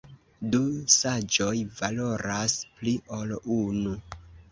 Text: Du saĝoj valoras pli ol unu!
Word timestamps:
Du 0.53 0.59
saĝoj 0.93 1.51
valoras 1.81 2.55
pli 2.79 2.95
ol 3.19 3.35
unu! 3.57 3.93